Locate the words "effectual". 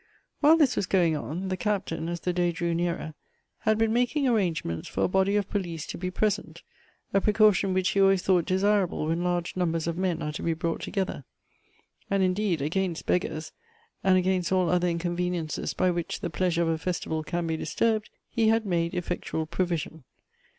18.95-19.45